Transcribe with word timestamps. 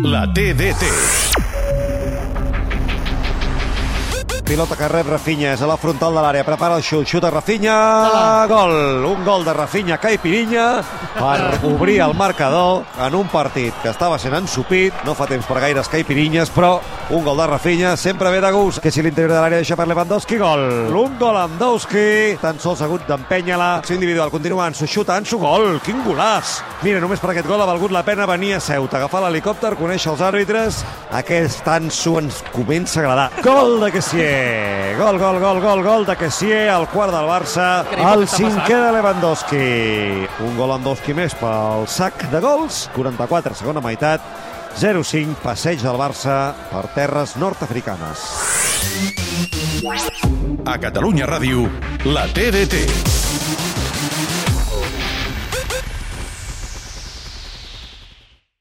La 0.00 0.26
TDT. 0.32 0.82
Pilota 4.44 4.76
que 4.76 4.88
rep 4.88 5.06
Rafinha, 5.06 5.52
és 5.52 5.60
a 5.60 5.68
la 5.68 5.76
frontal 5.76 6.16
de 6.16 6.22
l'àrea, 6.24 6.44
prepara 6.46 6.78
el 6.80 6.84
xut, 6.84 7.04
xuta 7.08 7.28
Rafinha, 7.30 7.74
gol! 8.48 9.04
Un 9.10 9.20
gol 9.24 9.44
de 9.44 9.52
Rafinha 9.52 9.98
Caipirinha 10.00 10.66
per 11.18 11.60
obrir 11.68 11.98
el 12.06 12.14
marcador 12.16 12.86
en 13.04 13.14
un 13.20 13.28
partit 13.28 13.76
que 13.82 13.92
estava 13.92 14.18
sent 14.18 14.36
ensupit, 14.40 14.96
no 15.04 15.12
fa 15.14 15.28
temps 15.28 15.44
per 15.44 15.60
gaires 15.60 15.92
Caipirinyes, 15.92 16.52
però 16.56 16.78
un 17.10 17.24
gol 17.24 17.36
de 17.36 17.46
Rafinha 17.46 17.96
sempre 17.96 18.30
ve 18.30 18.40
de 18.40 18.50
gust, 18.52 18.80
que 18.80 18.90
si 18.90 19.02
l'interior 19.02 19.32
de 19.34 19.40
l'àrea 19.40 19.60
deixa 19.60 19.76
per 19.76 19.86
Lewandowski, 19.88 20.38
gol! 20.40 20.62
Un 20.88 21.16
gol 21.18 21.34
Lewandowski, 21.34 22.38
tan 22.40 22.60
sols 22.62 22.80
ha 22.80 22.86
hagut 22.86 23.04
d'empènyer-la, 23.08 23.68
acció 23.80 23.96
individual, 23.98 24.30
continua 24.32 24.66
Ansu, 24.68 24.86
xuta 24.86 25.16
Ansu, 25.18 25.38
gol! 25.42 25.80
Quin 25.84 26.00
golàs! 26.06 26.60
Mira, 26.82 27.02
només 27.02 27.20
per 27.20 27.32
aquest 27.32 27.48
gol 27.50 27.60
ha 27.60 27.68
valgut 27.68 27.92
la 27.92 28.04
pena 28.06 28.26
venir 28.30 28.54
a 28.56 28.60
Ceuta, 28.62 29.00
agafar 29.00 29.24
l'helicòpter, 29.26 29.74
conèixer 29.80 30.12
els 30.14 30.22
àrbitres, 30.24 30.80
aquest 31.12 31.68
Ansu 31.68 32.16
ens 32.22 32.40
comença 32.54 33.00
a 33.00 33.04
agradar. 33.04 33.28
Gol 33.44 33.78
de 33.82 33.92
Kessier! 33.96 34.96
Gol, 35.00 35.20
gol, 35.20 35.40
gol, 35.42 35.60
gol, 35.60 35.84
gol 35.84 36.08
de 36.08 36.16
Kessier, 36.16 36.64
al 36.72 36.88
quart 36.92 37.12
del 37.12 37.28
Barça, 37.28 37.68
el 38.12 38.26
cinquè 38.30 38.78
de 38.78 38.94
Lewandowski. 38.96 39.66
Un 40.46 40.56
gol 40.56 40.72
Lewandowski 40.72 41.18
més 41.18 41.36
pel 41.36 41.86
sac 41.90 42.30
de 42.32 42.40
gols, 42.40 42.86
44, 42.96 43.58
segona 43.58 43.84
meitat, 43.84 44.24
0-5, 44.78 45.36
passeig 45.42 45.82
del 45.82 45.98
Barça 46.00 46.54
per 46.70 46.86
terres 46.96 47.36
nord-africanes. 47.40 48.24
A 50.64 50.78
Catalunya 50.78 51.26
Ràdio, 51.28 51.68
la 52.06 52.28
TDT. 52.30 53.71